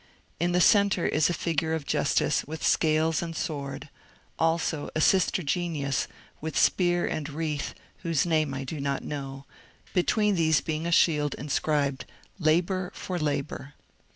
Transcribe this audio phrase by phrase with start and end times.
[0.39, 3.87] In the centre is a figure of Justice with scales and sword,
[4.39, 6.07] also a sister genius
[6.41, 9.45] with spear and wreath whose name I do not know,
[9.93, 12.07] between these being a shield inscribed ^'
[12.43, 13.75] Labor for Labor."